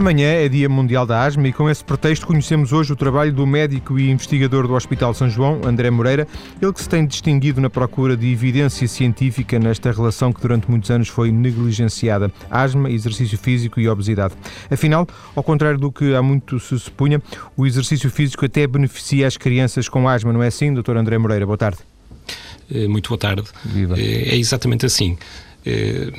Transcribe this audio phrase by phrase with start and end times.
[0.00, 3.46] Amanhã é Dia Mundial da Asma e com esse pretexto conhecemos hoje o trabalho do
[3.46, 6.26] médico e investigador do Hospital São João, André Moreira,
[6.58, 10.90] ele que se tem distinguido na procura de evidência científica nesta relação que durante muitos
[10.90, 14.32] anos foi negligenciada, asma, exercício físico e obesidade.
[14.70, 17.20] Afinal, ao contrário do que há muito se supunha,
[17.54, 21.44] o exercício físico até beneficia as crianças com asma, não é assim, doutor André Moreira?
[21.44, 21.76] Boa tarde.
[22.72, 23.44] Eh, muito boa tarde.
[23.66, 24.00] Viva.
[24.00, 25.18] Eh, é exatamente assim.
[25.64, 26.10] Eh,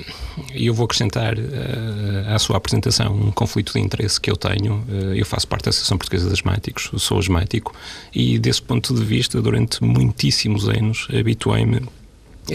[0.53, 4.75] e eu vou acrescentar uh, à sua apresentação um conflito de interesse que eu tenho.
[4.87, 7.73] Uh, eu faço parte da Associação Portuguesa de Asmáticos, sou asmático,
[8.13, 11.81] e desse ponto de vista, durante muitíssimos anos, habituei-me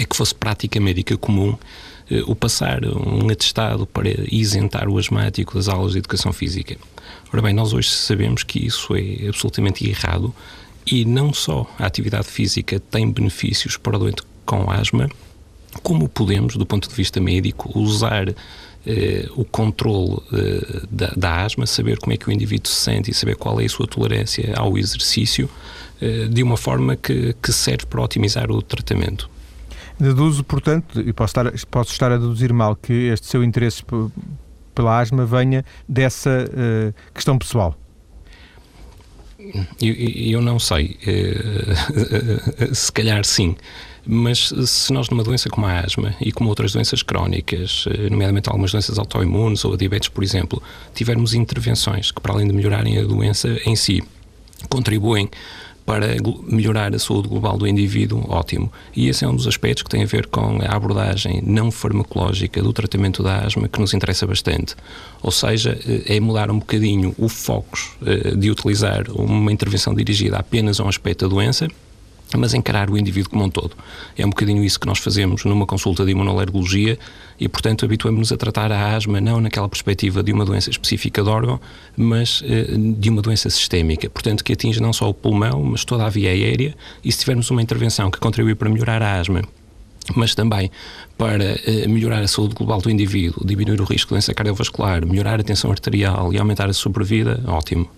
[0.01, 1.57] a que fosse prática médica comum
[2.29, 6.77] o passar um atestado para isentar o asmático das aulas de educação física.
[7.33, 10.33] Ora bem, nós hoje sabemos que isso é absolutamente errado
[10.87, 15.09] e não só a atividade física tem benefícios para o doente com asma,
[15.83, 18.29] como podemos, do ponto de vista médico, usar
[18.87, 23.11] eh, o controle eh, da, da, asma, saber como é que o indivíduo se sente
[23.11, 25.51] e saber qual é a sua tolerância ao exercício,
[26.01, 29.29] eh, de uma forma que, que serve para otimizar o tratamento.
[29.99, 33.83] Deduzo, portanto, e posso estar, posso estar a deduzir mal, que este seu interesse
[34.75, 37.75] pela asma venha dessa uh, questão pessoal.
[39.81, 40.99] Eu, eu não sei.
[41.03, 43.57] Uh, se calhar sim.
[44.07, 48.49] Mas se nós numa doença como a asma e como outras doenças crónicas, eh, nomeadamente
[48.49, 50.63] algumas doenças autoimunes ou a diabetes, por exemplo,
[50.95, 54.03] tivermos intervenções que, para além de melhorarem a doença em si,
[54.69, 55.29] contribuem
[55.87, 56.17] para
[56.49, 58.73] melhorar a saúde global do indivíduo, ótimo.
[58.95, 62.61] E esse é um dos aspectos que tem a ver com a abordagem não farmacológica
[62.61, 64.75] do tratamento da asma que nos interessa bastante.
[65.23, 70.39] Ou seja, eh, é mudar um bocadinho o foco eh, de utilizar uma intervenção dirigida
[70.39, 71.69] apenas a um aspecto da doença
[72.37, 73.73] mas encarar o indivíduo como um todo.
[74.17, 76.99] É um bocadinho isso que nós fazemos numa consulta de imunolergologia
[77.39, 81.29] e, portanto, habituamos-nos a tratar a asma não naquela perspectiva de uma doença específica de
[81.29, 81.61] órgão,
[81.97, 86.05] mas eh, de uma doença sistémica, portanto, que atinge não só o pulmão, mas toda
[86.05, 89.43] a via aérea e se tivermos uma intervenção que contribui para melhorar a asma
[90.15, 90.71] mas também
[91.19, 95.41] para eh, melhorar a saúde global do indivíduo, diminuir o risco de doença cardiovascular, melhorar
[95.41, 97.89] a tensão arterial e aumentar a sobrevida, ótimo.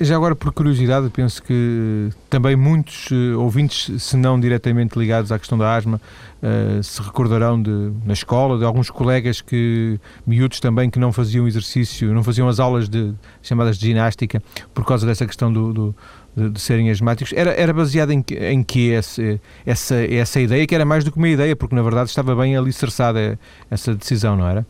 [0.00, 5.38] Já agora, por curiosidade, penso que também muitos uh, ouvintes, se não diretamente ligados à
[5.38, 6.00] questão da asma,
[6.42, 11.46] uh, se recordarão de, na escola de alguns colegas que, miúdos também, que não faziam
[11.48, 14.42] exercício, não faziam as aulas de, chamadas de ginástica
[14.74, 15.94] por causa dessa questão do, do
[16.36, 17.32] de, de, serem asmáticos.
[17.32, 21.18] Era, era baseado em, em que essa, essa, essa ideia, que era mais do que
[21.18, 23.38] uma ideia, porque na verdade estava bem alicerçada
[23.70, 24.66] essa decisão, não era?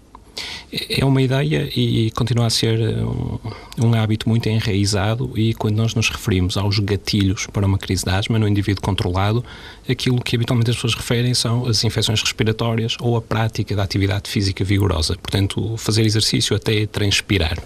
[0.73, 3.39] É uma ideia e continua a ser um,
[3.83, 8.11] um, hábito muito enraizado e quando nós nos referimos aos gatilhos para uma crise de
[8.11, 9.45] asma no indivíduo controlado,
[9.89, 14.31] aquilo que habitualmente as pessoas referem são as infecções respiratórias ou a prática da atividade
[14.31, 17.59] física vigorosa, portanto, fazer exercício até transpirar.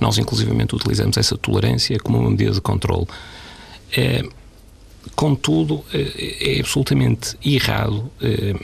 [0.00, 3.06] Nós, inclusivamente, utilizamos essa tolerância como uma medida de controle.
[3.94, 4.24] É,
[5.14, 8.54] contudo, é, é absolutamente errado é,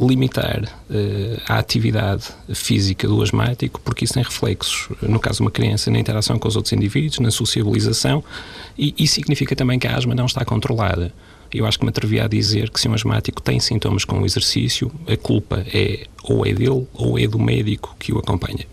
[0.00, 5.50] limitar uh, a atividade física do asmático, porque isso tem reflexos, no caso de uma
[5.50, 8.22] criança, na interação com os outros indivíduos, na sociabilização,
[8.76, 11.12] e significa também que a asma não está controlada.
[11.52, 14.26] Eu acho que me atrevi a dizer que se um asmático tem sintomas com o
[14.26, 18.66] exercício, a culpa é ou é dele ou é do médico que o acompanha.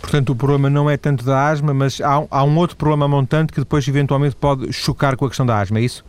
[0.00, 3.52] Portanto, o problema não é tanto da asma, mas há, há um outro problema montante
[3.52, 6.04] que depois eventualmente pode chocar com a questão da asma, é isso?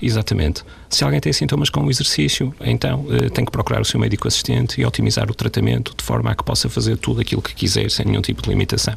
[0.00, 0.64] Exatamente.
[0.88, 4.26] Se alguém tem sintomas com o exercício, então uh, tem que procurar o seu médico
[4.26, 7.90] assistente e otimizar o tratamento de forma a que possa fazer tudo aquilo que quiser
[7.90, 8.94] sem nenhum tipo de limitação.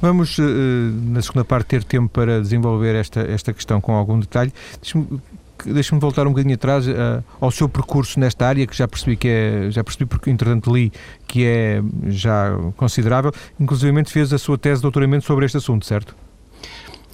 [0.00, 4.52] Vamos, uh, na segunda parte, ter tempo para desenvolver esta, esta questão com algum detalhe.
[4.80, 5.20] Deixe-me
[5.66, 9.28] deixe voltar um bocadinho atrás uh, ao seu percurso nesta área, que já percebi que
[9.28, 10.92] é, já percebi porque entretanto li
[11.26, 13.32] que é já considerável.
[13.58, 16.14] Inclusive fez a sua tese de doutoramento sobre este assunto, certo?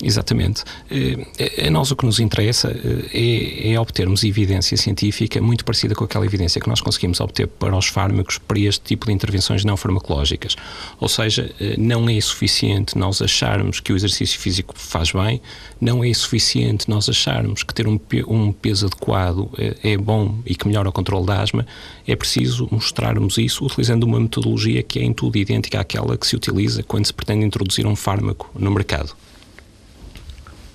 [0.02, 0.62] Exatamente.
[0.90, 2.68] É, nós o que nos interessa
[3.12, 7.74] é, é, obtermos evidência científica muito parecida com aquela evidência que nós conseguimos obter para
[7.74, 10.54] os fármacos para este tipo de intervenções não farmacológicas.
[11.00, 15.40] Ou seja, não é suficiente nós acharmos que o exercício físico faz bem,
[15.80, 20.54] não é suficiente nós acharmos que ter um, um peso adequado é, é bom e
[20.54, 21.66] que melhora o controle da asma,
[22.06, 26.36] é preciso mostrarmos isso utilizando uma metodologia que é em tudo idêntica àquela que se
[26.36, 29.16] utiliza quando se pretende introduzir um fármaco no mercado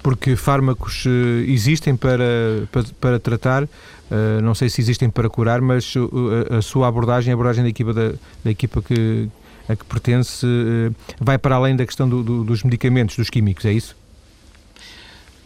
[0.01, 1.09] porque fármacos uh,
[1.47, 6.09] existem para, para, para tratar, uh, não sei se existem para curar, mas uh,
[6.57, 8.13] a sua abordagem, a abordagem da equipa, da,
[8.43, 9.29] da equipa que,
[9.69, 10.45] a que pertence,
[11.19, 13.95] vai para além da questão do, do, dos medicamentos, dos químicos, é isso?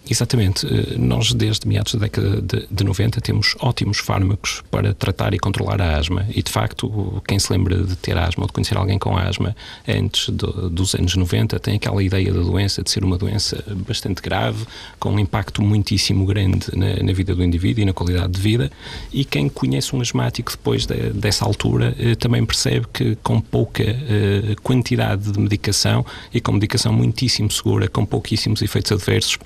[0.10, 0.66] Exatamente.
[0.66, 5.40] Eh, nós, desde meados da década de, de 90, temos ótimos fármacos para tratar e
[5.40, 6.26] controlar a asma.
[6.30, 9.56] E, de facto, quem se lembra de ter asma ou de conhecer alguém com asma
[9.88, 14.22] antes do, dos anos 90 tem aquela ideia da doença de ser uma doença bastante
[14.22, 14.66] grave,
[15.00, 18.72] com um impacto muitíssimo grande na, na vida do indivíduo e na qualidade de vida.
[19.12, 23.84] E quem conhece um asmático depois de, dessa altura eh, também percebe que, com pouca
[23.84, 29.38] eh, quantidade de medicação e com medicação muitíssimo segura, com pouquíssimos efeitos adversos,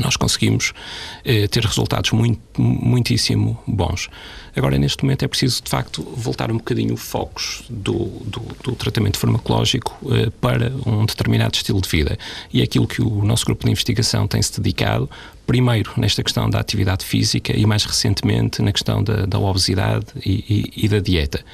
[0.00, 0.72] nós conseguimos
[1.24, 4.08] eh, ter resultados muito, muitíssimo bons.
[4.56, 8.76] Agora, neste momento, é preciso, de facto, voltar um bocadinho o foco do, do, do,
[8.76, 12.18] tratamento farmacológico eh, para um determinado estilo de vida.
[12.52, 15.10] E é aquilo que o nosso grupo de investigação tem se dedicado,
[15.46, 20.72] primeiro nesta questão da atividade física e, mais recentemente, na questão da, da obesidade e,
[20.76, 21.44] e, e da dieta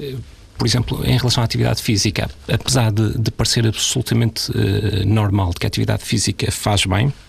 [0.00, 0.14] eh,
[0.58, 5.64] por exemplo, em relação à atividade física, apesar de, de parecer absolutamente uh, normal que
[5.64, 7.27] a atividade física faz bem, eh,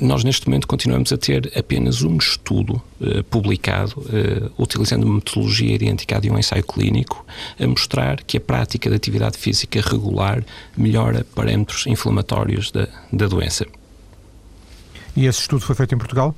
[0.00, 5.74] nós, neste momento, continuamos a ter apenas um estudo uh, publicado, uh, utilizando uma metodologia
[5.74, 7.24] idêntica à de um ensaio clínico,
[7.58, 10.44] a mostrar que a prática de atividade física regular
[10.76, 13.66] melhora parâmetros inflamatórios da, da doença.
[15.16, 16.34] E esse estudo foi feito em Portugal?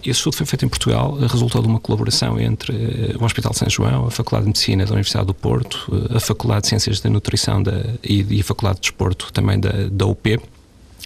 [0.00, 2.72] Esse estudo foi feito em Portugal, resultou de uma colaboração entre
[3.18, 6.62] o Hospital de São João, a Faculdade de Medicina da Universidade do Porto, a Faculdade
[6.62, 10.38] de Ciências da Nutrição da, e, e a Faculdade de Desporto também da, da UP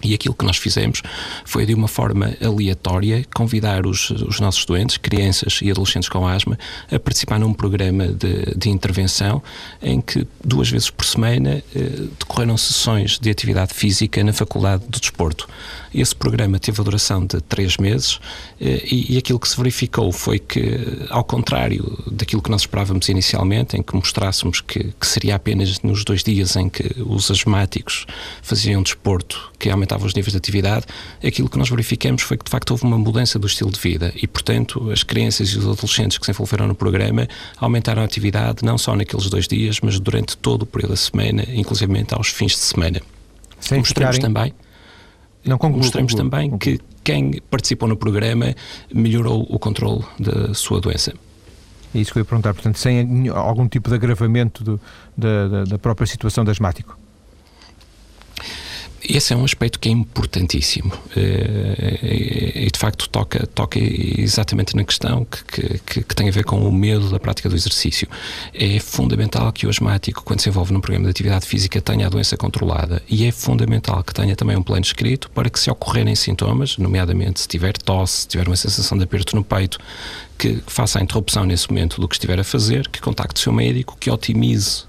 [0.02, 1.02] e aquilo que nós fizemos
[1.44, 6.58] foi, de uma forma aleatória, convidar os, os nossos doentes, crianças e adolescentes com asma,
[6.90, 9.42] a participar num programa de, de intervenção
[9.82, 15.00] em que duas vezes por semana eh, decorreram sessões de atividade física na Faculdade do
[15.00, 15.48] Desporto.
[15.94, 18.18] Esse programa teve a duração de três meses
[18.60, 23.08] eh, e, e aquilo que se verificou foi que, ao contrário daquilo que nós esperávamos
[23.08, 28.06] inicialmente, em que mostrássemos que, que seria apenas nos dois dias em que os asmáticos
[28.42, 30.86] faziam desporto que aumentava aumentava os níveis de atividade,
[31.24, 34.12] aquilo que nós verificamos foi que de facto houve uma mudança do estilo de vida
[34.16, 37.28] e, portanto, as crianças e os adolescentes que se envolveram no programa
[37.58, 41.44] aumentaram a atividade não só naqueles dois dias, mas durante todo o período da semana,
[41.48, 43.00] inclusive aos fins de semana.
[43.60, 44.20] Sem Mostramos ficarem...
[44.20, 44.54] também.
[45.44, 46.78] Não concluo, Mostramos concluo, também concluo.
[46.78, 48.54] que quem participou no programa
[48.94, 51.12] melhorou o controle da sua doença.
[51.94, 54.80] É isso que eu ia perguntar, portanto, sem algum tipo de agravamento do,
[55.16, 56.96] da, da, própria situação do asmático.
[59.08, 61.98] Esse é um aspecto que é importantíssimo eh,
[62.66, 66.60] e, de facto, toca, toca exatamente na questão que, que, que, tem a ver com
[66.60, 68.06] o medo da prática do exercício.
[68.54, 72.10] É fundamental que o asmático, quando se envolve num programa de atividade física, tenha a
[72.10, 76.14] doença controlada e é fundamental que tenha também um plano escrito para que, se ocorrerem
[76.14, 79.78] sintomas, nomeadamente se tiver tosse, se tiver uma sensação de aperto no peito,
[80.38, 83.52] que faça a interrupção nesse momento do que estiver a fazer, que contacte o seu
[83.52, 84.84] médico, que otimize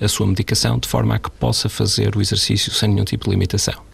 [0.00, 3.30] a sua medicação de forma a que possa fazer o exercício sem nenhum tipo de
[3.30, 3.86] limitação.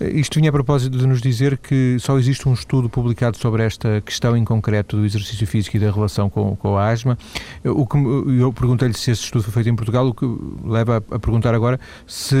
[0.00, 4.00] Isto vinha a propósito de nos dizer que só existe um estudo publicado sobre esta
[4.00, 7.18] questão em concreto do exercício físico e da relação com, com a asma.
[7.64, 7.96] O que,
[8.40, 10.24] eu perguntei-lhe se esse estudo foi feito em Portugal, o que
[10.64, 12.36] leva a, perguntar agora se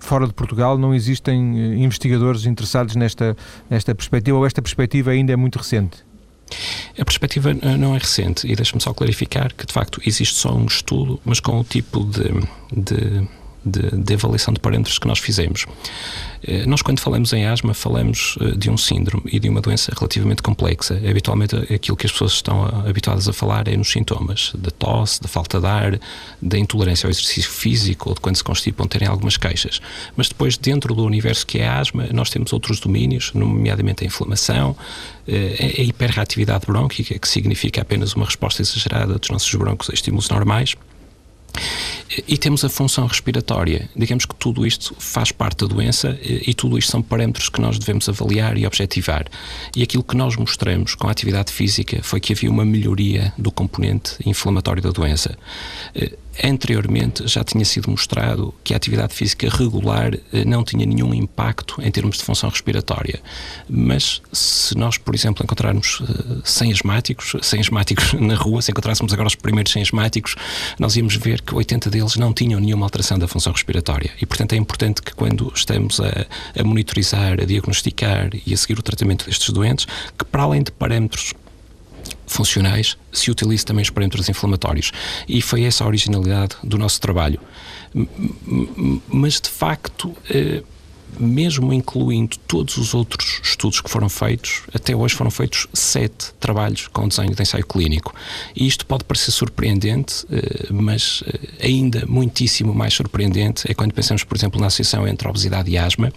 [0.00, 3.36] fora de Portugal não existem eh, investigadores interessados nesta,
[3.68, 6.07] nesta perspectiva ou esta perspectiva ainda é muito recente.
[6.98, 10.54] A perspectiva eh, não é recente e deixa-me só clarificar que, de facto, existe só
[10.54, 12.30] um estudo, mas com o tipo de,
[12.72, 13.28] de
[13.64, 15.66] de, de, avaliação de parâmetros que nós fizemos.
[16.42, 19.92] Eh, nós, quando falamos em asma, falamos eh, de um síndrome e de uma doença
[19.96, 20.94] relativamente complexa.
[20.94, 25.28] Habitualmente, aquilo que as pessoas estão habituadas a falar é nos sintomas da tosse, da
[25.28, 26.00] falta de ar,
[26.40, 29.80] da intolerância ao exercício físico ou de quando se constipam terem algumas queixas.
[30.16, 34.06] Mas depois, dentro do universo que é a asma, nós temos outros domínios, nomeadamente a
[34.06, 34.76] inflamação,
[35.26, 40.28] eh, a hiperreatividade brônquica, que significa apenas uma resposta exagerada dos nossos brônquios a estímulos
[40.28, 40.76] normais
[42.26, 43.88] e temos a função respiratória.
[43.96, 47.78] Digamos que tudo isto faz parte da doença e tudo isto são parâmetros que nós
[47.78, 49.26] devemos avaliar e objetivar.
[49.76, 53.50] E aquilo que nós mostramos com a atividade física foi que havia uma melhoria do
[53.50, 55.36] componente inflamatório da doença
[56.42, 61.82] Anteriormente já tinha sido mostrado que a atividade física regular eh, não tinha nenhum impacto
[61.82, 63.20] em termos de função respiratória.
[63.68, 66.00] Mas se nós, por exemplo, encontrarmos
[66.44, 70.36] 100 eh, asmáticos, 100 asmáticos na rua, se encontrássemos agora os primeiros 100 asmáticos,
[70.78, 74.10] nós íamos ver que 80 deles não tinham nenhuma alteração da função respiratória.
[74.20, 76.26] E, portanto, é importante que quando estamos a,
[76.58, 79.86] a monitorizar, a diagnosticar e a seguir o tratamento destes doentes,
[80.16, 81.34] que para além de parâmetros
[82.26, 84.92] funcionais, se utilize também os parâmetros inflamatórios.
[85.28, 87.40] E foi essa a originalidade do nosso trabalho.
[89.08, 90.62] Mas, de facto, eh,
[91.18, 96.88] mesmo incluindo todos os outros estudos que foram feitos, até hoje foram feitos sete trabalhos
[96.88, 98.14] com desenho de ensaio clínico.
[98.54, 104.24] E isto pode parecer surpreendente, eh, mas eh, ainda muitíssimo mais surpreendente é quando pensamos,
[104.24, 106.12] por exemplo, na associação entre obesidade e asma.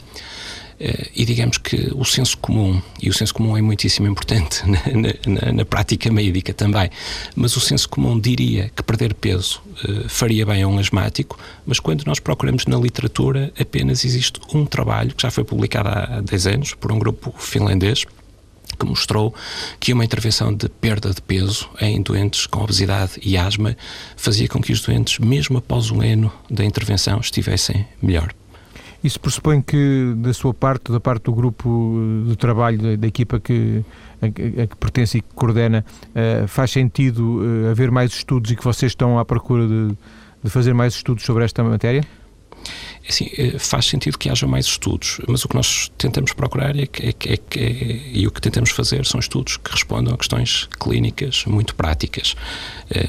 [0.83, 4.79] Eh, e digamos que o senso comum, e o senso comum é muitíssimo importante na,
[5.27, 6.89] na, na prática médica também,
[7.35, 11.79] mas o senso comum diria que perder peso uh, faria bem a um asmático, mas
[11.79, 16.47] quando nós procuramos na literatura, apenas existe um trabalho que já foi publicado há 10
[16.47, 18.03] anos por um grupo finlandês
[18.79, 19.35] que mostrou
[19.79, 23.77] que uma intervenção de perda de peso em doentes com obesidade e asma
[24.17, 28.33] fazia com que os doentes, mesmo após um ano da intervenção, estivessem melhor.
[29.03, 33.39] Isso pressupõe que, da sua parte, da parte do grupo de trabalho, da, da equipa
[33.39, 33.83] que,
[34.21, 38.55] a, a, que pertence e que coordena, uh, faz sentido uh, haver mais estudos e
[38.55, 39.97] que vocês estão à procura de,
[40.43, 42.05] de fazer mais estudos sobre esta matéria?
[43.03, 46.77] É assim, eh, faz sentido que haja mais estudos, mas o que nós tentamos procurar
[46.77, 50.17] é que, é, é, é, e o que tentamos fazer são estudos que respondam a
[50.17, 52.35] questões clínicas muito práticas.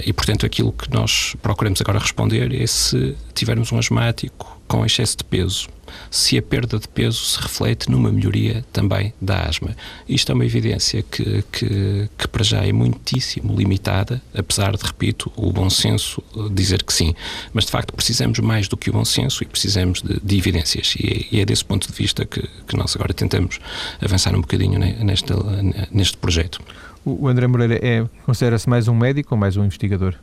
[0.06, 5.18] E, portanto, aquilo que nós procuramos agora responder é se tivermos um asmático com excesso
[5.18, 5.68] de peso,
[6.10, 9.76] se a perda de peso se reflete numa melhoria também da asma.
[10.08, 15.30] Isto é uma evidência que, que, que para já é muitíssimo limitada, apesar de, repito,
[15.36, 16.22] o bom senso
[16.54, 17.14] dizer que sim.
[17.52, 20.94] Mas de facto precisamos mais do que o bom senso e precisamos de, de evidências.
[20.98, 23.60] E é, e é, desse ponto de vista que, que nós agora tentamos
[24.00, 25.34] avançar um bocadinho neste,
[25.90, 26.62] neste projeto.
[27.04, 30.14] O André Moreira é, considera-se mais um médico ou mais um investigador?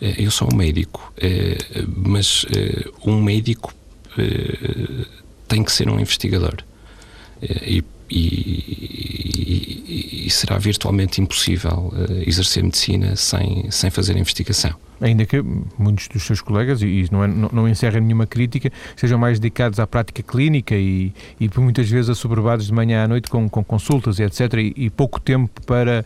[0.00, 1.58] Eh, eu sou um médico, eh,
[1.96, 3.74] mas eh, um médico
[5.46, 6.56] tem que ser um investigador.
[7.40, 9.44] E, e,
[10.26, 11.92] e, será virtualmente impossível
[12.26, 14.74] exercer medicina sem, sem fazer investigação.
[15.00, 15.40] Ainda que
[15.78, 19.78] muitos dos seus colegas, e não, é, não, não encerrem nenhuma crítica, sejam mais dedicados
[19.78, 24.18] à prática clínica e, e muitas vezes assoberbados de manhã à noite com, com consultas
[24.18, 24.54] etc.
[24.54, 26.04] E, e pouco tempo para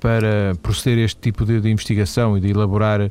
[0.00, 3.10] para proceder a este tipo de, de investigação e de elaborar uh,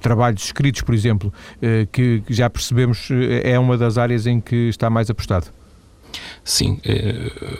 [0.00, 4.68] trabalhos escritos, por exemplo, uh, que já percebemos eh, é uma das áreas em que
[4.68, 5.46] está mais apostado?
[6.44, 6.80] Sim,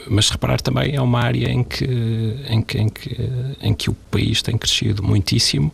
[0.09, 1.85] mas reparar também é uma área em que,
[2.49, 3.17] em que, em que,
[3.61, 5.73] em que o país tem crescido muitíssimo.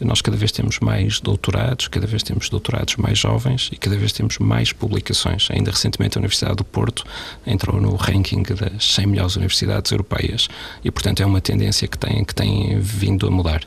[0.00, 4.12] Nós cada vez temos mais doutorados, cada vez temos doutorados mais jovens e cada vez
[4.12, 5.48] temos mais publicações.
[5.50, 7.04] Ainda recentemente a Universidade do Porto
[7.46, 10.48] entrou no ranking das 100 melhores universidades europeias
[10.84, 13.62] e, portanto, é uma tendência que tem, que tem vindo a mudar.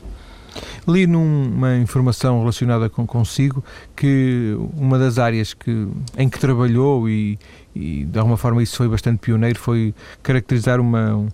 [0.86, 3.62] Li numa informação relacionada com consigo
[3.94, 7.38] que uma das áreas que, em que trabalhou e,
[7.78, 11.28] e de alguma forma isso foi bastante pioneiro foi caracterizar uma,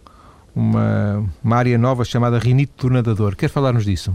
[0.54, 3.34] uma, uma área nova chamada rinite do nadador.
[3.34, 4.14] Quer falar-nos disso?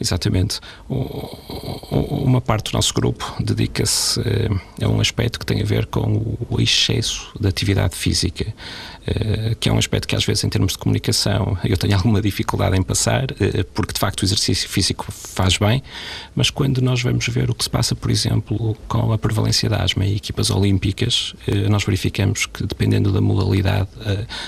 [0.00, 0.60] Exatamente.
[0.88, 6.36] Uma parte do nosso grupo dedica-se eh, a um aspecto que tem a ver com
[6.48, 8.54] o excesso de atividade física,
[9.60, 12.76] que é um aspecto que às vezes em termos de comunicação eu tenho alguma dificuldade
[12.76, 15.82] em passar, eh, porque de facto o exercício físico faz bem,
[16.34, 19.82] mas quando nós vamos ver o que se passa, por exemplo, com a prevalência da
[19.82, 21.34] asma em equipas olímpicas,
[21.70, 23.88] nós verificamos que dependendo da modalidade,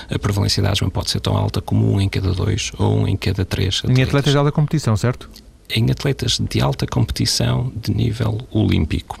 [0.09, 3.07] a prevalência da asma pode ser tão alta como um em cada dois ou um
[3.07, 3.79] em cada três.
[3.79, 3.97] Atletas.
[3.97, 5.29] Em atletas de alta competição, certo?
[5.75, 9.19] em atletas de alta competição de nível olímpico.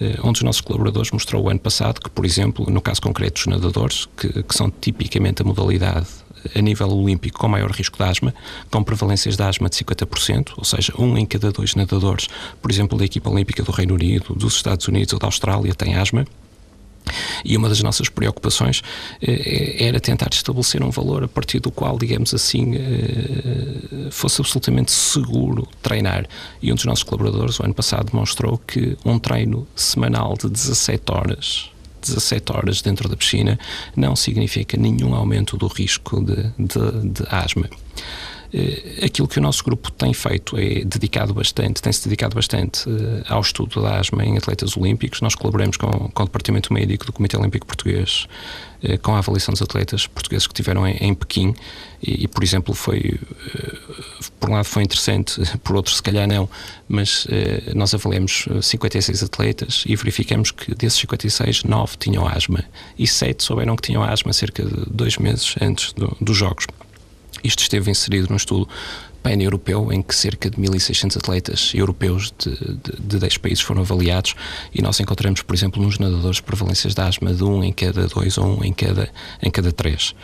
[0.00, 3.34] Uh, um dos nossos colaboradores mostrou o ano passado que, por exemplo, no caso concreto
[3.34, 6.06] dos nadadores, que, que são tipicamente a modalidade
[6.54, 8.34] a nível olímpico com maior risco de asma,
[8.70, 12.28] com prevalências de asma de 50%, ou seja, um em cada dois nadadores,
[12.60, 15.96] por exemplo, da equipa olímpica do Reino Unido, dos Estados Unidos ou da Austrália, tem
[15.96, 16.26] asma.
[17.44, 18.82] E uma das nossas preocupações
[19.22, 24.92] eh, era tentar estabelecer um valor a partir do qual, digamos assim, eh, fosse absolutamente
[24.92, 26.26] seguro treinar.
[26.60, 31.12] E um dos nossos colaboradores, o ano passado, demonstrou que um treino semanal de 17
[31.12, 31.70] horas
[32.00, 33.58] 17 horas dentro da piscina
[33.96, 37.68] não significa nenhum aumento do risco de, de, de asma.
[38.52, 43.22] Eh, aquilo que o nosso grupo tem feito é dedicado bastante, tem-se dedicado bastante eh,
[43.28, 45.20] ao estudo da asma em atletas olímpicos.
[45.20, 48.26] Nós colaboramos com, com o Departamento Médico do Comitê Olímpico Português
[48.82, 51.54] eh, com a avaliação dos atletas portugueses que estiveram em, em Pequim
[52.02, 53.18] e, e, por exemplo, foi,
[54.38, 56.48] por um lado foi interessante, por outro se calhar não,
[56.88, 57.26] mas
[57.74, 62.62] nós avaliamos 56 atletas e verificamos que desses 56, 9 tinham asma
[62.98, 66.66] e 7 souberam que tinham asma cerca de dois meses antes do, dos Jogos.
[67.46, 68.68] Isto esteve inserido num estudo
[69.22, 74.34] pan-europeu em que cerca de 1.600 atletas europeus de, de, de 10 países foram avaliados
[74.72, 78.38] e nós encontramos, por exemplo, nos nadadores prevalências de asma de um em cada dois
[78.38, 79.08] ou um em cada,
[79.42, 80.14] em cada três.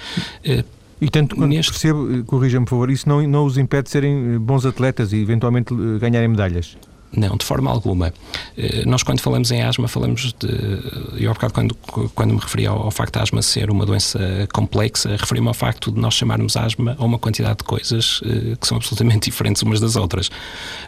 [1.00, 1.72] E tanto quando Neste...
[1.72, 5.74] percebo, corrija-me por favor, isso não, não os impede de serem bons atletas e eventualmente
[5.98, 6.76] ganharem medalhas?
[7.14, 8.12] Não, de forma alguma.
[8.56, 11.22] Eh, nós, quando falamos em asma, falamos de.
[11.22, 11.74] Eu, há bocado, quando,
[12.14, 15.92] quando me referi ao, ao facto de asma ser uma doença complexa, referi-me ao facto
[15.92, 19.78] de nós chamarmos asma a uma quantidade de coisas eh, que são absolutamente diferentes umas
[19.78, 20.30] das outras.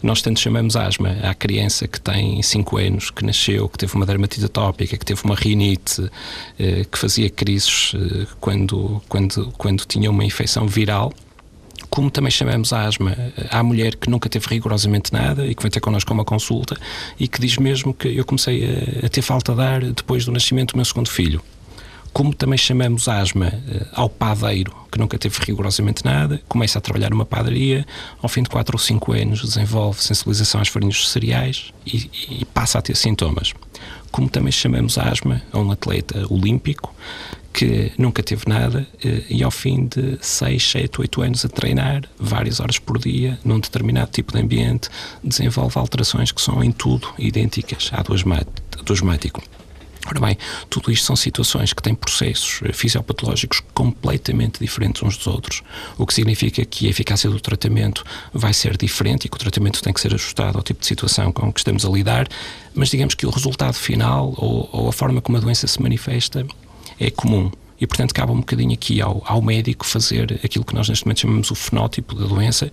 [0.02, 4.06] Nós, tanto chamamos asma à criança que tem 5 anos, que nasceu, que teve uma
[4.06, 6.10] dermatite atópica, que teve uma rinite,
[6.58, 7.92] eh, que fazia crises
[8.40, 11.12] quando, quando, quando tinha uma infecção viral
[11.94, 13.16] como também chamamos a asma
[13.52, 16.76] à mulher que nunca teve rigorosamente nada e que vem ter connosco uma consulta
[17.20, 20.32] e que diz mesmo que eu comecei a, a ter falta de ar depois do
[20.32, 21.40] nascimento do meu segundo filho.
[22.12, 27.10] Como também chamamos asma uh, ao padeiro, que nunca teve rigorosamente nada, começa a trabalhar
[27.10, 27.86] numa padaria,
[28.20, 32.10] ao fim de 4 ou 5 anos desenvolve sensibilização às farinhas de cereais e,
[32.40, 33.54] e passa a ter sintomas.
[34.10, 36.92] Como também chamamos asma a um atleta olímpico
[37.54, 42.02] que nunca teve nada eh, e ao fim de 6, 7, 8 anos a treinar,
[42.18, 44.88] várias horas por dia, num determinado tipo de ambiente,
[45.22, 48.12] desenvolve alterações que são em tudo idênticas à do
[48.92, 49.40] asmático.
[50.06, 50.36] Ora bem,
[50.68, 55.62] tudo isto são situações que têm processos eh, fisiopatológicos completamente diferentes uns dos outros,
[55.96, 59.80] o que significa que a eficácia do tratamento vai ser diferente e que o tratamento
[59.80, 62.26] tem que ser ajustado ao tipo de situação com que estamos a lidar,
[62.74, 66.44] mas digamos que o resultado final ou, ou a forma como a doença se manifesta
[66.98, 67.50] é comum.
[67.80, 71.20] E, portanto, cabe um bocadinho aqui ao, ao médico fazer aquilo que nós neste momento
[71.20, 72.70] chamamos o fenótipo da doença,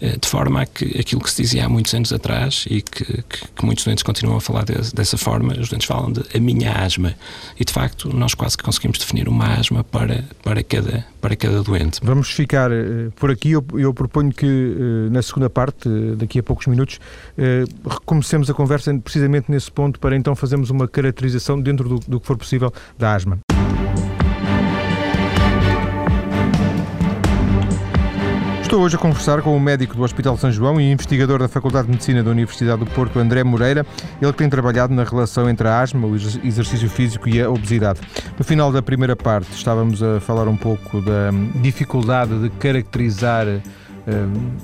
[0.00, 3.04] eh, de forma a que aquilo que se dizia há muitos anos atrás e que,
[3.04, 6.40] que, que muitos doentes continuam a falar de, dessa forma, os doentes falam de a
[6.40, 7.14] minha asma.
[7.58, 11.62] E, de facto, nós quase que conseguimos definir uma asma para, para, cada, para cada
[11.62, 12.00] doente.
[12.02, 13.52] Vamos ficar uh, por aqui.
[13.52, 16.98] Eu, eu proponho que, uh, na segunda parte, daqui a poucos minutos,
[17.88, 22.26] recomecemos a conversa precisamente nesse ponto para então fazermos uma caracterização dentro do, do que
[22.26, 23.38] for possível da asma.
[28.72, 31.88] Estou hoje a conversar com o médico do Hospital São João e investigador da Faculdade
[31.88, 33.84] de Medicina da Universidade do Porto, André Moreira,
[34.18, 38.00] ele que tem trabalhado na relação entre a asma, o exercício físico e a obesidade.
[38.38, 41.28] No final da primeira parte estávamos a falar um pouco da
[41.60, 44.56] dificuldade de caracterizar hum,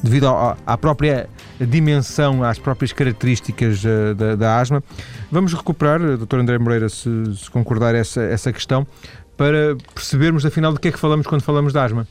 [0.00, 0.28] devido
[0.64, 4.80] à própria dimensão, às próprias características uh, da, da, asma.
[5.28, 6.36] Vamos recuperar, uh, Dr.
[6.36, 8.86] André Moreira, se, se concordar essa, essa questão,
[9.36, 12.06] para percebermos afinal de que é que falamos quando falamos de asma.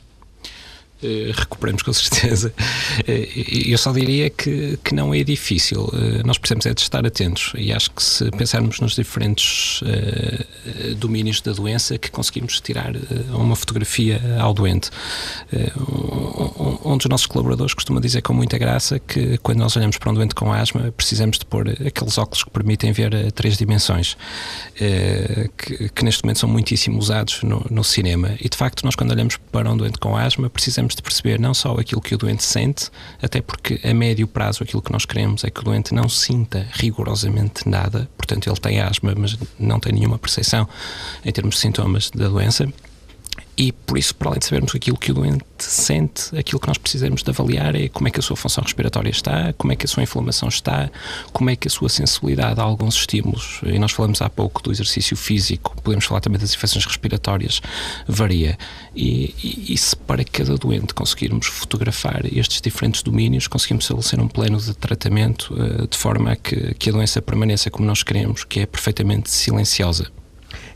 [1.00, 2.52] Eh, recuperamos com certeza.
[3.00, 5.82] Uh, eu só diria que, que não é difícil.
[5.84, 9.80] Uh, nós precisamos é de estar atentos e acho que se pensarmos nos diferentes
[10.96, 12.92] domínios da doença que conseguimos tirar
[13.32, 14.90] uma fotografia ao doente.
[16.84, 20.14] Um, dos nossos colaboradores costuma dizer com muita graça que quando nós olhamos para um
[20.14, 24.16] doente com asma precisamos de pôr aqueles óculos que permitem ver três dimensões
[25.56, 29.12] que, que, neste momento são muitíssimo usados no, no cinema e de facto nós quando
[29.12, 32.18] olhamos para um doente com asma precisamos temos de perceber não só aquilo que o
[32.18, 32.90] doente sente,
[33.22, 36.66] até porque a médio prazo aquilo que nós queremos é que o doente não sinta
[36.72, 40.66] rigorosamente nada, portanto ele tem asma, mas não tem nenhuma percepção
[41.24, 42.66] em termos de sintomas da doença
[43.58, 46.78] e por isso, para além de sabermos aquilo que o doente sente, aquilo que nós
[46.78, 49.84] precisamos de avaliar é como é que a sua função respiratória está, como é que
[49.84, 50.88] a sua inflamação está,
[51.32, 54.70] como é que a sua sensibilidade a alguns estímulos, e nós falamos há pouco do
[54.70, 57.60] exercício físico, podemos falar também das infecções respiratórias,
[58.06, 58.56] varia.
[58.94, 64.28] E, e, e se para cada doente conseguirmos fotografar estes diferentes domínios, conseguimos estabelecer um
[64.28, 68.44] plano de tratamento uh, de forma a que, que a doença permaneça como nós queremos,
[68.44, 70.16] que é perfeitamente silenciosa.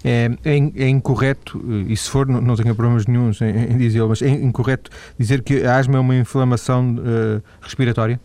[0.05, 4.09] É, é, é, incorreto, e se for, não, não tenho problemas nenhums em, em dizê-lo,
[4.09, 8.21] mas é incorreto dizer que a asma é uma inflamação uh, respiratória?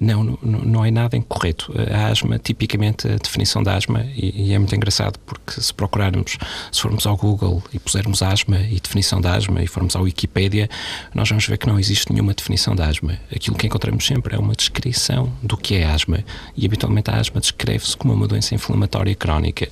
[0.00, 1.72] Não, não, não é nada incorreto.
[1.92, 6.38] A asma, tipicamente, a definição da asma, e, e, é muito engraçado porque se procurarmos,
[6.70, 10.68] se formos ao Google e pusermos asma e definição da asma e formos à Wikipédia,
[11.14, 13.18] nós vamos ver que não existe nenhuma definição da asma.
[13.34, 16.24] Aquilo que encontramos sempre é uma descrição do que é asma.
[16.56, 19.68] E habitualmente a asma descreve-se como uma doença inflamatória crónica,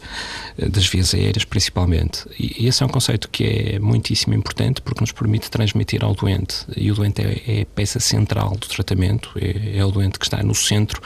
[0.59, 2.25] eh, das vias aéreas principalmente.
[2.39, 6.65] E esse é um conceito que é muitíssimo importante porque nos permite transmitir ao doente.
[6.77, 10.27] E o doente é, é a peça central do tratamento, é, é o doente que
[10.27, 11.01] está no centro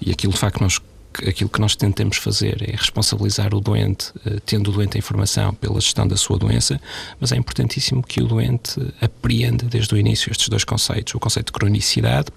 [0.00, 0.78] e aquilo de facto nós
[1.26, 5.54] aquilo que nós tentamos fazer é responsabilizar o doente, eh, tendo o doente a informação
[5.54, 6.80] pela gestão da sua doença,
[7.18, 11.46] mas é importantíssimo que o doente apreenda desde o início estes dois conceitos: o conceito
[11.46, 12.28] de cronicidade.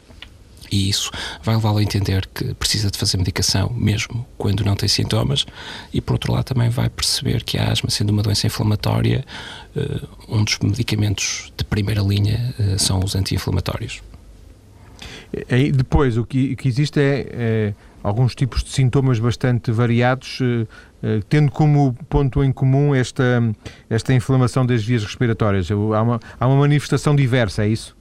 [0.72, 1.12] E isso
[1.44, 5.46] vai levá-lo a entender que precisa de fazer medicação mesmo quando não tem sintomas,
[5.94, 9.26] e por outro lado também vai perceber que a asma, sendo uma doença inflamatória,
[9.76, 14.02] eh, um dos medicamentos de primeira linha eh, são os anti-inflamatórios.
[15.50, 20.40] E depois, o que, que existe é, é, alguns tipos de sintomas bastante variados,
[21.04, 23.42] eh, tendo como ponto em comum esta,
[23.90, 25.70] esta inflamação das vias respiratórias.
[25.72, 27.96] Há uma, há uma manifestação diversa, é isso?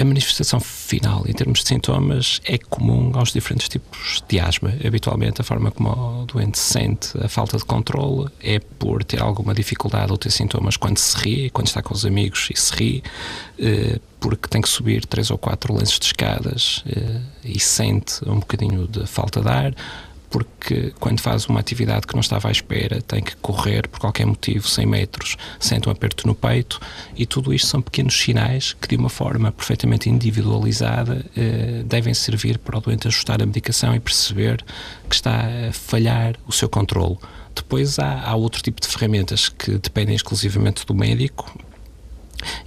[0.00, 4.72] A manifestação final, em termos de sintomas, é comum aos diferentes tipos de asma.
[4.84, 9.54] Habitualmente, a forma como o doente sente a falta de controle é por ter alguma
[9.54, 13.02] dificuldade ou ter sintomas quando se ri, quando está com os amigos e se ri,
[13.58, 18.40] eh, porque tem que subir três ou quatro lenços de escadas eh, e sente um
[18.40, 19.74] bocadinho de falta de ar
[20.30, 24.26] porque quando faz uma atividade que não estava à espera, tem que correr por qualquer
[24.26, 26.80] motivo 100 metros, sente um aperto no peito
[27.16, 32.58] e tudo isto são pequenos sinais que de uma forma perfeitamente individualizada eh, devem servir
[32.58, 34.64] para o doente ajustar a medicação e perceber
[35.08, 37.16] que está a falhar o seu controle.
[37.54, 41.58] Depois há, há outro tipo de ferramentas que dependem exclusivamente do médico,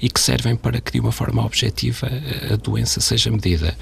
[0.01, 2.09] e que servem para que de uma forma objetiva
[2.51, 3.75] a doença seja medida.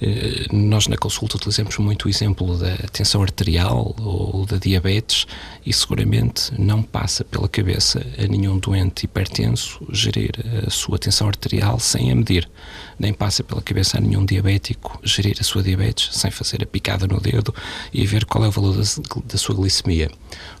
[0.00, 5.26] Eh, nós na consulta utilizamos muito o exemplo da tensão arterial ou da diabetes
[5.64, 10.32] e seguramente não passa pela cabeça a nenhum doente hipertenso gerir
[10.66, 12.48] a sua tensão arterial sem a medir.
[12.98, 17.06] Nem passa pela cabeça a nenhum diabético gerir a sua diabetes sem fazer a picada
[17.06, 17.54] no dedo
[17.92, 18.82] e ver qual é o valor da,
[19.24, 20.10] da sua glicemia.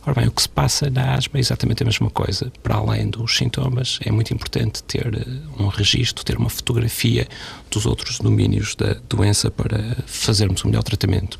[0.06, 2.52] Ora bem, o que se passa na asma é exatamente a mesma coisa.
[2.62, 7.26] Para além dos sintomas, é muito importante ter eh, um registro, ter uma fotografia
[7.70, 11.38] dos outros domínios da doença para fazermos o melhor tratamento.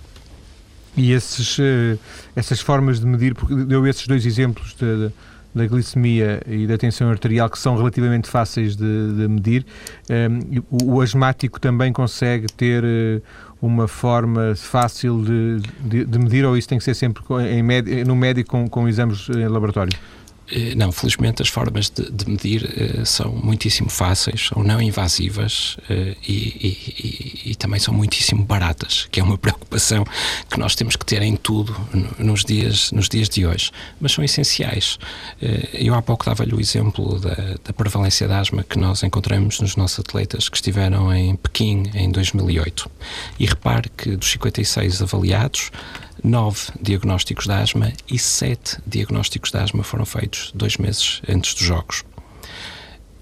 [0.96, 1.96] E esses, eh,
[2.34, 5.12] essas formas de medir, porque deu esses dois exemplos de,
[5.54, 9.66] da glicemia e da tensão arterial que são relativamente fáceis de, de medir,
[10.08, 13.22] um, ehm, o, o, asmático também consegue ter uh,
[13.60, 18.14] uma forma fácil de, de, de, medir ou isso tem que ser sempre em, no
[18.14, 19.92] médico com, com exames em laboratório?
[20.50, 25.76] Eh, não, felizmente as formas de, de medir uh, são muitíssimo fáceis, são não invasivas
[25.90, 30.04] uh, e, e, e, também são muitíssimo baratas, que é uma preocupação
[30.50, 31.76] que nós temos que ter em tudo
[32.18, 33.70] nos dias, nos dias de hoje.
[34.00, 34.98] Mas são essenciais.
[35.72, 37.34] Eu há pouco dava-lhe o exemplo da,
[37.64, 42.10] da prevalência de asma que nós encontramos nos nossos atletas que estiveram em Pequim em
[42.10, 42.90] 2008.
[43.38, 45.70] E repare que dos 56 avaliados,
[46.22, 51.64] nove diagnósticos de asma e sete diagnósticos de asma foram feitos dois meses antes dos
[51.64, 52.04] Jogos.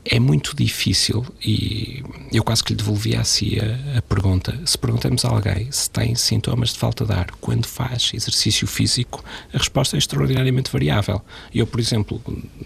[0.09, 2.01] É muito difícil e
[2.33, 4.57] eu quase que lhe devolvi a si a, a, pergunta.
[4.65, 9.25] Se perguntamos a alguém se tem sintomas de falta de ar quando faz exercício físico,
[9.53, 11.21] a resposta é extraordinariamente variável.
[11.53, 12.23] Eu, por exemplo,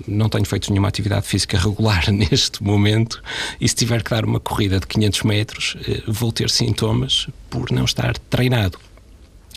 [0.07, 3.23] não tenho feito nenhuma atividade física regular neste momento
[3.59, 7.73] e se tiver que dar uma corrida de 500 metros, eh, vou ter sintomas por
[7.73, 8.79] não estar treinado.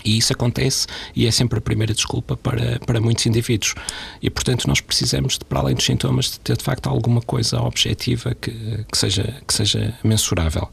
[0.03, 3.75] E isso acontece e é sempre a primeira desculpa para, para muitos indivíduos.
[4.21, 7.61] E, portanto, nós precisamos, de, para além dos sintomas, de ter de facto alguma coisa
[7.61, 8.51] objetiva que,
[8.91, 10.69] que, seja, que seja mensurável.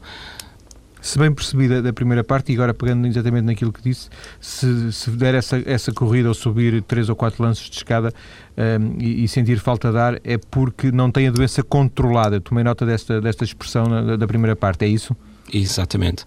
[1.01, 4.07] Se bem percebida da primeira parte, e agora pegando exatamente naquilo que disse,
[4.39, 8.13] se, se der essa, essa corrida ou subir três ou quatro lances de escada
[8.55, 12.39] um, e, e, sentir falta de ar, é porque não tem a doença controlada.
[12.39, 15.15] Tomei nota desta, desta expressão na, da primeira parte, é isso?
[15.51, 16.23] Exatamente.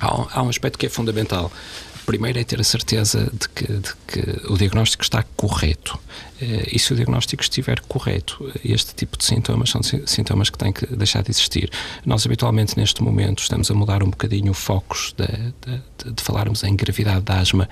[0.00, 1.50] Há, há um aspecto que é fundamental.
[2.06, 5.98] Primeiro é ter a certeza de que, de que o diagnóstico está correto.
[6.40, 10.72] Eh, e se o diagnóstico estiver correto, este tipo de sintomas são sintomas que têm
[10.72, 11.70] que deixar de existir.
[12.04, 15.26] Nós, habitualmente, neste momento, estamos a mudar um bocadinho o foco de,
[16.04, 17.68] de, de falarmos em gravidade da asma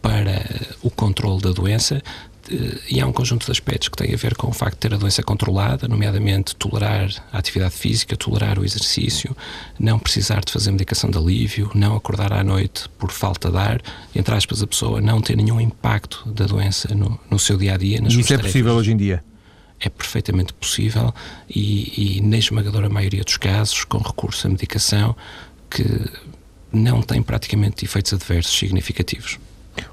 [0.00, 0.44] para
[0.82, 2.02] o controle da doença,
[2.88, 4.94] e há um conjunto de aspectos que têm a ver com o facto de ter
[4.94, 9.34] a doença controlada, nomeadamente tolerar a atividade física, tolerar o exercício,
[9.78, 13.80] não precisar de fazer medicação de alívio, não acordar à noite por falta de ar,
[14.14, 17.76] entre aspas, a pessoa não ter nenhum impacto da doença no, no seu dia a
[17.76, 18.00] dia.
[18.00, 19.24] Nas isso é possível hoje em dia?
[19.80, 21.12] É perfeitamente possível
[21.48, 25.16] e, e, na esmagadora maioria dos casos, com recurso à medicação,
[25.70, 25.84] que
[26.72, 29.38] não tem praticamente efeitos adversos significativos.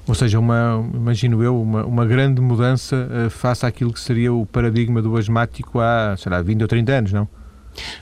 [0.06, 4.46] Ou seja, uma, imagino eu, uma, uma grande mudança uh, face àquilo que seria o
[4.46, 7.28] paradigma do asmático há, sei lá, 20 ou 30 anos, não?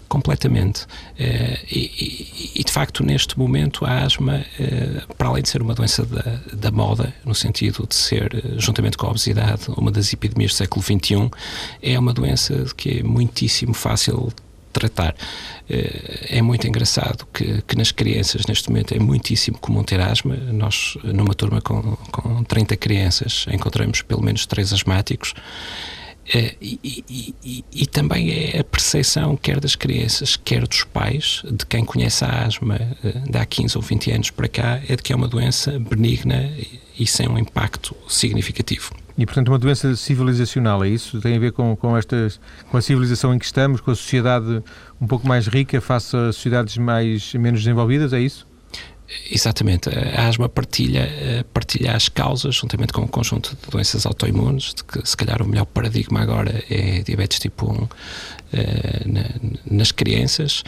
[0.09, 0.83] Completamente.
[0.83, 5.75] Uh, e, e, de facto, neste momento, a asma, uh, para além de ser uma
[5.75, 10.53] doença da, da moda, no sentido de ser, juntamente com a obesidade, uma das epidemias
[10.53, 11.31] do século XXI,
[11.83, 14.33] é uma doença que é muitíssimo fácil
[14.73, 15.15] tratar.
[15.69, 20.37] Eh, é muito engraçado que, que, nas crianças, neste momento, é muitíssimo comum ter asma.
[20.37, 25.35] Nós, numa turma com, com 30 crianças, encontramos pelo menos três asmáticos.
[26.33, 31.43] Eh, e, e, e, e, também é a percepção, quer das crianças, quer dos pais,
[31.51, 34.95] de quem conhece a asma eh, de há 15 ou 20 anos para cá, é
[34.95, 36.53] de que é uma doença benigna
[36.99, 38.95] e sem um impacto significativo.
[39.18, 41.20] E, portanto, uma doença civilizacional, é isso?
[41.20, 44.62] Tem a ver com, com, estas, com a civilização em que estamos, com a sociedade
[45.01, 48.46] um pouco mais rica face a sociedades mais, menos desenvolvidas, é isso?
[49.31, 49.88] Exatamente.
[49.88, 55.07] A asma partilha, partilha as causas, juntamente com um conjunto de doenças autoimunes, de que
[55.07, 57.88] se calhar o melhor paradigma agora é diabetes tipo 1
[59.68, 60.62] nas crianças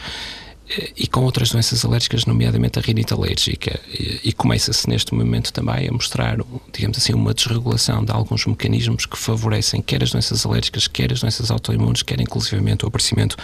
[0.95, 3.79] e com outras doenças alérgicas, nomeadamente a rinite alérgica.
[3.89, 6.37] E, e começa-se neste momento também a mostrar,
[6.71, 11.21] digamos assim, uma desregulação de alguns mecanismos que favorecem quer as doenças alérgicas, quer as
[11.21, 13.35] doenças autoimunes, quer inclusivamente o aparecimento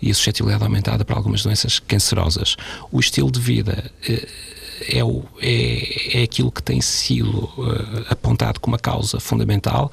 [0.00, 2.56] e a suscetibilidade aumentada para algumas doenças cancerosas.
[2.90, 3.90] O estilo de vida.
[4.88, 9.90] É, o, é, é aquilo que tem sido uh, apontado como a causa fundamental.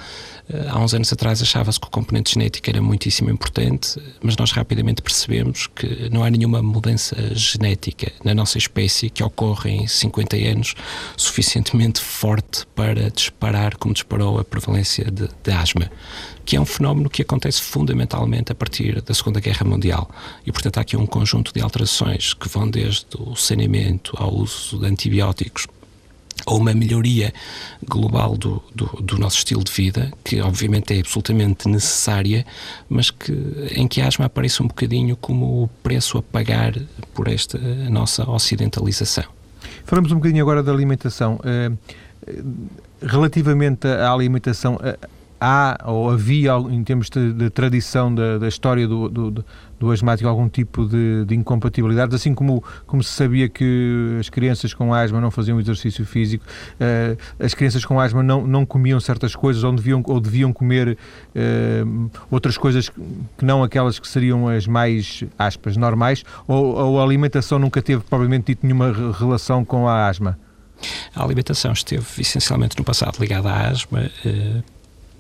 [0.50, 4.52] Eh, há uns anos atrás achava-se que o componente genético era muitíssimo importante, mas nós
[4.52, 10.36] rapidamente percebemos que não há nenhuma mudança genética na nossa espécie que ocorre em 50
[10.36, 10.76] anos
[11.16, 15.90] suficientemente forte para disparar como disparou a prevalência de, de asma,
[16.46, 20.10] que é um fenómeno que acontece fundamentalmente a partir da Segunda Guerra Mundial.
[20.46, 24.80] E, portanto, há aqui um conjunto de alterações que vão desde o saneamento ao uso
[24.80, 25.68] de antibióticos
[26.46, 27.34] ou uma melhoria
[27.88, 32.46] global do, do, do, nosso estilo de vida, que obviamente é absolutamente necessária,
[32.90, 33.32] mas que,
[33.76, 36.74] em que a asma aparece um bocadinho como o preço a pagar
[37.14, 37.58] por esta
[37.90, 39.26] nossa ocidentalização.
[39.86, 41.40] Falamos um bocadinho agora da alimentação.
[41.46, 41.72] Eh,
[43.02, 44.98] relativamente à alimentação, eh,
[45.44, 49.46] há ou havia, em termos de, de tradição da, da história do, do,
[49.78, 52.16] do, asmático, algum tipo de, de?
[52.16, 57.44] Assim como, como se sabia que as crianças com asma não faziam exercício físico, uh,
[57.44, 60.98] as crianças com asma não, não comiam certas coisas ou deviam, ou deviam comer
[61.36, 67.04] uh, outras coisas que não aquelas que seriam as mais, aspas, normais, ou, ou a
[67.04, 70.40] alimentação nunca teve, provavelmente dito, nenhuma relação com a asma?
[71.14, 74.73] A alimentação esteve essencialmente no passado ligada à asma, uh,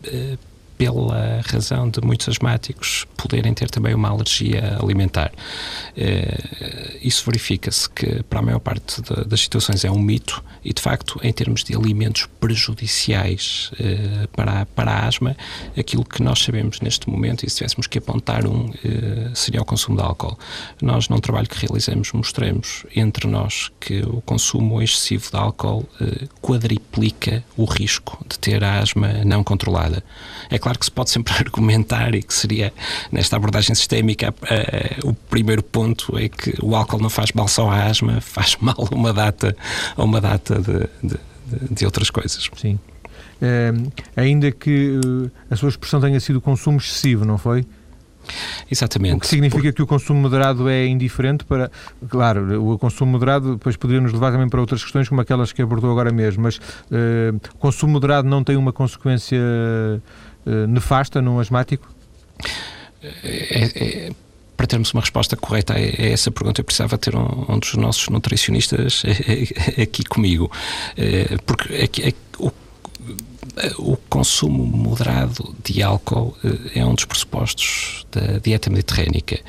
[0.05, 0.35] uh,
[0.83, 5.31] pela razão de muitos asmáticos poderem ter também uma alergia alimentar.
[5.95, 10.81] Uh, isso verifica-se que, para a maior parte das situações, é um mito e, de
[10.81, 15.37] facto, em termos de alimentos prejudiciais uh, para, a, para a asma,
[15.77, 18.73] aquilo que nós sabemos neste momento, e se tivéssemos que apontar um, uh,
[19.33, 20.37] seria o consumo de álcool.
[20.81, 25.87] Nós, num trabalho que realizamos, mostramos entre nós que o consumo excessivo de álcool
[26.41, 30.03] quadriplica o risco de ter a asma não controlada.
[30.49, 32.73] É claro que se pode sempre argumentar e que seria,
[33.11, 37.69] nesta abordagem sistémica, uh, o primeiro ponto é que o álcool não faz mal só
[37.69, 39.55] à asma, faz mal a uma data,
[39.95, 41.19] a uma data de, de,
[41.71, 42.49] de outras coisas.
[42.55, 42.79] Sim.
[43.41, 47.65] Uh, ainda que uh, a sua expressão tenha sido consumo excessivo, não foi?
[48.71, 49.15] Exatamente.
[49.15, 49.73] O que significa Por...
[49.73, 51.69] que o consumo moderado é indiferente para.
[52.09, 55.61] Claro, o consumo moderado depois poderia nos levar também para outras questões, como aquelas que
[55.61, 59.39] abordou agora mesmo, mas uh, o consumo moderado não tem uma consequência
[60.45, 61.87] nefasta num asmático?
[63.03, 64.11] É, é,
[64.55, 68.07] para termos uma resposta correta a, essa pergunta, eu precisava ter um, um dos nossos
[68.09, 69.03] nutricionistas
[69.81, 70.51] aqui comigo.
[70.95, 72.51] Eh, porque é, é, o
[73.77, 79.39] o consumo moderado de álcool eh, é um dos pressupostos da dieta mediterrânica.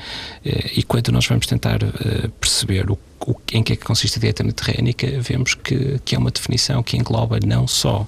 [0.43, 4.17] Eh, e quando nós vamos tentar eh, perceber o, o, em que é que consiste
[4.17, 8.07] a dieta mediterrânica, vemos que, que é uma definição que engloba não só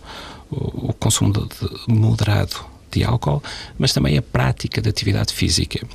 [0.52, 3.42] o, o consumo de, de moderado de álcool,
[3.78, 5.86] mas também a prática de atividade física.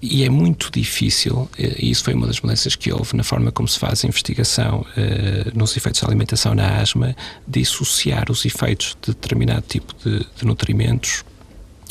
[0.00, 3.68] E é muito difícil, e isso foi uma das mudanças que houve na forma como
[3.68, 7.14] se faz a investigação uh, nos efeitos da alimentação na asma,
[7.46, 11.24] dissociar os efeitos de determinado tipo de, de nutrimentos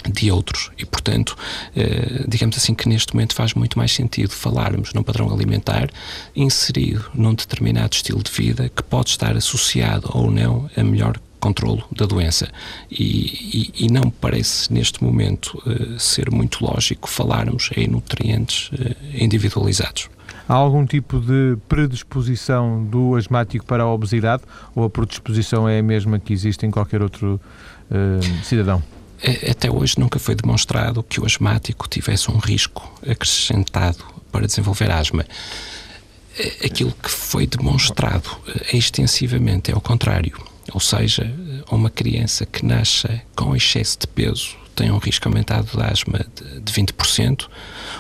[0.10, 1.38] de outros e, portanto,
[1.76, 5.92] eh, digamos assim que neste momento faz muito mais sentido falarmos num padrão alimentar
[6.36, 11.84] inserido num determinado estilo de vida que pode estar associado ou não a melhor controlo
[11.92, 12.48] da doença.
[12.90, 18.96] E, e, e não parece, neste momento, uh, ser muito lógico falarmos em nutrientes uh,
[19.14, 20.10] individualizados.
[20.48, 24.44] Há algum tipo de predisposição do asmático para a obesidade
[24.76, 27.42] ou a predisposição é a mesma que existe em qualquer outro
[27.90, 28.82] uh, cidadão?
[29.50, 35.24] Até hoje nunca foi demonstrado que o asmático tivesse um risco acrescentado para desenvolver asma.
[36.66, 38.30] Aquilo que foi demonstrado
[38.74, 41.32] extensivamente é o contrário ou seja,
[41.70, 46.60] uma criança que nasce com excesso de peso tem um risco aumentado de asma de,
[46.60, 47.48] de 20%.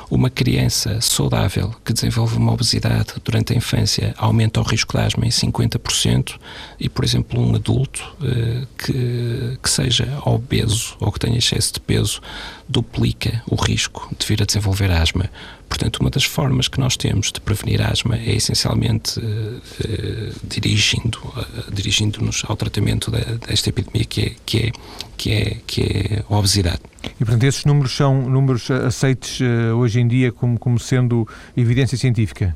[0.09, 5.25] Uma criança saudável que desenvolve uma obesidade durante a infância aumenta o risco de asma
[5.25, 6.39] em 50%.
[6.79, 11.79] E, por exemplo, um adulto eh, que, que seja obeso ou que tenha excesso de
[11.81, 12.21] peso
[12.67, 15.29] duplica o risco de vir a desenvolver asma.
[15.71, 21.17] Portanto, uma das formas que nós temos de prevenir asma é essencialmente uh, uh, dirigindo,
[21.19, 24.71] uh, dirigindo-nos ao tratamento da, desta epidemia que é, que é,
[25.15, 26.81] que é, que é a obesidade.
[27.05, 29.39] E, portanto, esses números são números aceitos
[29.77, 32.53] hoje em dia como, como sendo evidência científica?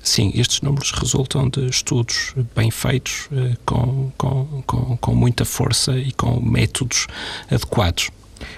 [0.00, 5.96] Sim, estes números resultam de estudos bem feitos, eh, com, com, com, com muita força
[5.96, 7.06] e com métodos
[7.50, 8.10] adequados.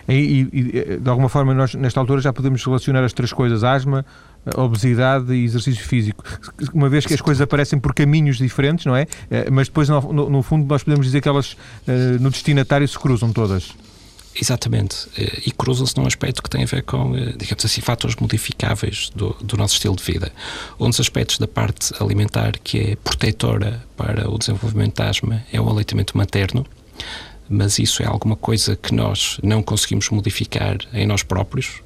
[0.09, 4.05] E, e, de alguma forma, nós, nesta altura, já podemos relacionar as três coisas: asma,
[4.57, 6.23] obesidade e exercício físico.
[6.73, 9.07] Uma vez que as coisas aparecem por caminhos diferentes, não é?
[9.31, 12.99] Eh, mas depois, no, no, fundo, nós podemos dizer que elas, eh, no destinatário, se
[12.99, 13.73] cruzam todas.
[14.39, 15.09] Exatamente.
[15.17, 19.35] Eh, e cruzam-se num aspecto que tem a ver com, digamos assim, fatores modificáveis do,
[19.41, 20.31] do, nosso estilo de vida.
[20.79, 25.61] Um dos aspectos da parte alimentar que é protetora para o desenvolvimento da asma é
[25.61, 26.67] o aleitamento materno,
[27.49, 31.83] mas isso é alguma coisa que nós não conseguimos modificar em nós próprios.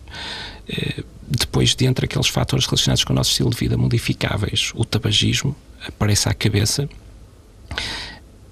[0.68, 5.54] Eh, depois, dentre aqueles fatores relacionados com o nosso estilo de vida modificáveis, o tabagismo
[5.86, 6.88] aparece à cabeça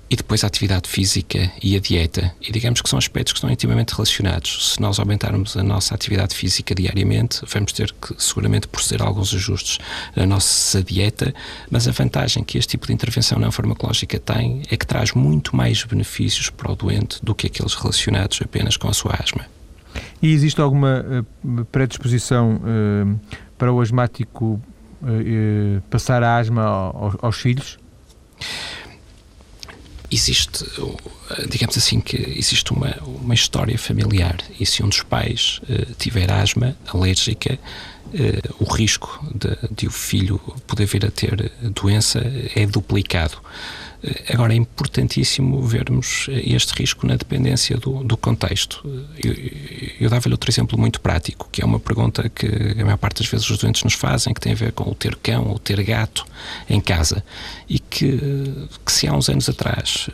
[0.08, 2.32] e depois a atividade física e a dieta.
[2.40, 4.74] E digamos que são aspectos que estão intimamente relacionados.
[4.74, 9.34] Se nós aumentarmos a nossa atividade física diariamente, vamos ter que seguramente proceder a alguns
[9.34, 9.78] ajustes
[10.14, 11.34] na nossa dieta,
[11.70, 15.56] mas a vantagem que este tipo de intervenção não farmacológica tem é que traz muito
[15.56, 19.44] mais benefícios para o doente do que aqueles relacionados apenas com a sua asma.
[20.22, 21.04] E existe alguma
[21.44, 23.20] uh, predisposição uh,
[23.58, 24.60] para o asmático
[25.02, 26.64] uh, passar a asma
[27.20, 27.78] aos filhos?
[30.10, 30.64] Existe,
[31.48, 36.30] digamos assim, que existe uma, uma história familiar e se um dos pais uh, tiver
[36.30, 37.58] asma alérgica,
[38.06, 42.20] uh, o risco de, de, o filho poder vir a ter doença
[42.54, 43.38] é duplicado.
[44.02, 48.86] Uh, agora, é importantíssimo vermos este risco na dependência do, do contexto.
[49.22, 49.34] Eu,
[50.00, 53.30] eu dava-lhe outro exemplo muito prático, que é uma pergunta que a maior parte das
[53.30, 55.82] vezes os doentes nos fazem, que tem a ver com o ter cão ou ter
[55.82, 56.24] gato
[56.68, 57.24] em casa,
[57.68, 60.08] e que, que se há uns anos atrás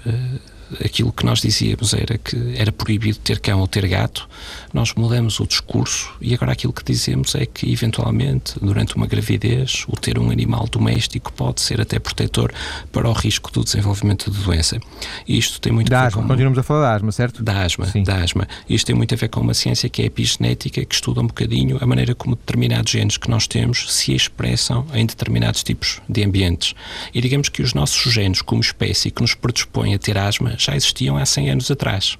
[0.84, 4.28] aquilo que nós dizíamos era que era proibido ter cão ou ter gato,
[4.72, 9.84] nós mudamos o discurso e agora aquilo que dizemos é que, eventualmente, durante uma gravidez,
[9.88, 12.52] o ter um animal doméstico pode ser até protetor
[12.90, 14.78] para o risco do desenvolvimento de doença.
[15.26, 16.22] E isto tem muito da a ver asma.
[16.22, 16.28] com...
[16.28, 17.42] Continuamos a falar da asma, certo?
[17.42, 18.02] Da asma, Sim.
[18.02, 18.48] da asma.
[18.68, 21.26] Isto tem muito a ver com uma ciência que é a epigenética, que estuda um
[21.26, 26.24] bocadinho a maneira como determinados genes que nós temos se expressam em determinados tipos de
[26.24, 26.74] ambientes.
[27.14, 30.76] E digamos que os nossos genes, como espécie, que nos predispõem a ter asma, já
[30.76, 32.16] existiam há 100 anos atrás.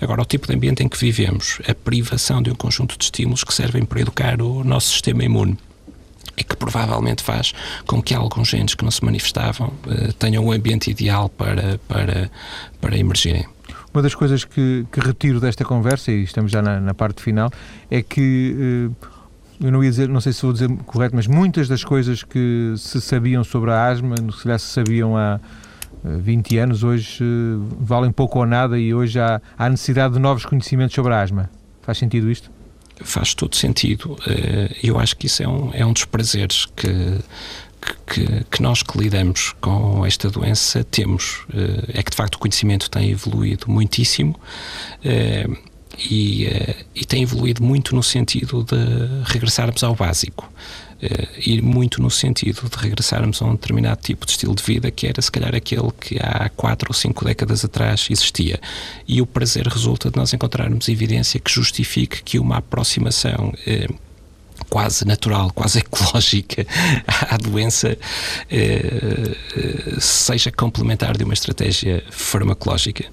[0.00, 3.44] Agora, o tipo de ambiente em que vivemos, a privação de um conjunto de estímulos
[3.44, 5.58] que servem para educar o nosso sistema imune
[6.36, 7.52] e que provavelmente faz
[7.86, 11.78] com que alguns genes que não se manifestavam uh, tenham o um ambiente ideal para,
[11.88, 12.30] para,
[12.80, 13.46] para emergirem.
[13.92, 17.50] Uma das coisas que, que retiro desta conversa, e estamos já na, na parte final,
[17.88, 19.08] é que uh,
[19.60, 22.74] eu não ia dizer, não sei se vou dizer correto, mas muitas das coisas que
[22.76, 25.38] se sabiam sobre a asma, se calhar se sabiam há
[26.04, 30.44] 20 anos hoje eh, valem pouco ou nada e hoje há, há necessidade de novos
[30.44, 31.50] conhecimentos sobre a asma.
[31.80, 32.50] Faz sentido isto?
[33.02, 34.16] Faz todo sentido.
[34.26, 37.18] Eh, eu acho que isso é um, é um dos prazeres que,
[38.06, 41.46] que, que, nós que lidamos com esta doença temos.
[41.54, 44.38] Eh, é que de facto o conhecimento tem evoluído muitíssimo
[45.98, 46.48] e,
[46.94, 48.76] e tem evoluído muito no sentido de
[49.24, 50.50] regressarmos ao básico
[51.38, 55.06] ir muito no sentido de regressarmos a um determinado tipo de estilo de vida que
[55.06, 58.60] era se calhar aquele que há quatro ou cinco décadas atrás existia.
[59.06, 63.94] E o prazer resulta de nós encontrarmos evidência que justifique que uma aproximação uh,
[64.68, 66.66] quase natural, quase ecológica
[67.06, 67.96] à doença
[68.50, 73.04] uh, seja complementar de uma estratégia farmacológica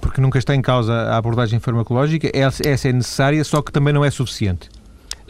[0.00, 4.04] porque nunca está em causa a abordagem farmacológica, essa é necessária, só que também não
[4.04, 4.68] é suficiente.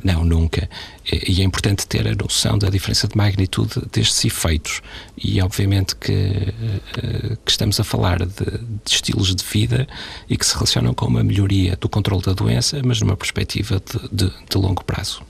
[0.05, 0.69] Não, nunca.
[1.11, 4.83] E é importante ter a noção da diferença de magnitude destes efeitos.
[5.17, 9.87] E obviamente que, eh, que estamos a falar de, de, estilos de vida
[10.29, 14.27] e que se relacionam com uma melhoria do controle da doença, mas numa perspectiva de,
[14.27, 15.23] de, de longo prazo.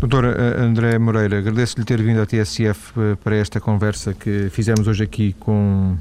[0.00, 4.88] Doutora eh, André Moreira, agradeço-lhe ter vindo à TSF eh, para esta conversa que fizemos
[4.88, 5.96] hoje aqui com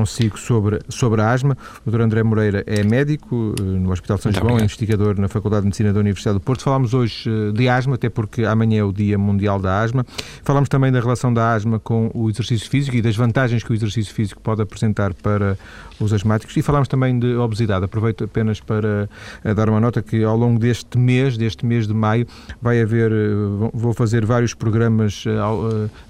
[0.00, 1.56] consigo sobre, sobre a asma.
[1.84, 2.00] O Dr.
[2.00, 5.66] André Moreira é médico eh, no Hospital de São João, é investigador na Faculdade de
[5.66, 6.62] Medicina da Universidade do Porto.
[6.62, 10.06] Falámos hoje eh, de asma, até porque amanhã é o Dia Mundial da Asma.
[10.42, 13.74] Falámos também da relação da asma com o exercício físico e das vantagens que o
[13.74, 15.58] exercício físico pode apresentar para
[16.00, 17.84] os asmáticos e falámos também de obesidade.
[17.84, 19.08] Aproveito apenas para
[19.44, 22.26] eh, dar uma nota que ao longo deste mês, deste mês de maio,
[22.60, 23.10] vai haver,
[23.72, 25.24] vou fazer vários programas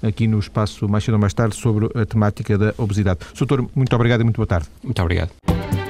[0.01, 3.19] aqui no espaço mais cedo ou mais tarde sobre a temática da obesidade.
[3.37, 4.67] Doutor, muito obrigado e muito boa tarde.
[4.83, 5.80] Muito obrigado.